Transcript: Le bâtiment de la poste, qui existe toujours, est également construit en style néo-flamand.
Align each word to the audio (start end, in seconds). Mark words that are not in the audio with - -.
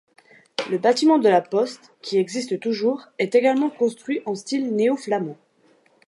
Le 0.71 0.79
bâtiment 0.79 1.19
de 1.19 1.29
la 1.29 1.41
poste, 1.41 1.93
qui 2.01 2.17
existe 2.17 2.59
toujours, 2.59 3.09
est 3.19 3.35
également 3.35 3.69
construit 3.69 4.23
en 4.25 4.33
style 4.33 4.73
néo-flamand. 4.75 5.37